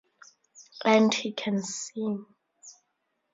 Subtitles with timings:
[0.83, 2.25] And he can sing.